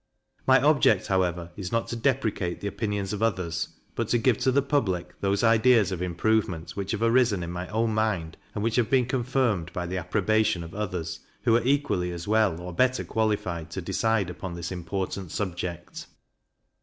[0.47, 4.51] My object, however, is not to deprecate the opinions of others, but to give to
[4.51, 8.77] the public those ideas of improvement which have arisen in my own mind, and which
[8.77, 13.03] have been confirmed by the approbation of others, who are equally as well or better
[13.03, 16.07] qualified to decide upon this important subject.